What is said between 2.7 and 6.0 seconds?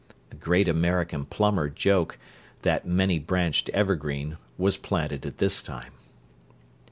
many branched evergreen, was planted at this time.